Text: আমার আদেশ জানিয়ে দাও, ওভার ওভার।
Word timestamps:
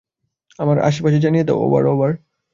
আমার 0.59 0.77
আদেশ 0.79 0.97
জানিয়ে 1.23 1.45
দাও, 1.47 1.57
ওভার 1.65 1.83
ওভার। 1.85 2.11